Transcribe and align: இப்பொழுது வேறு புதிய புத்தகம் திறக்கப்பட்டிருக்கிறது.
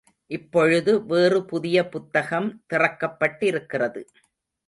இப்பொழுது 0.27 1.05
வேறு 1.05 1.45
புதிய 1.45 1.89
புத்தகம் 1.89 2.61
திறக்கப்பட்டிருக்கிறது. 2.73 4.01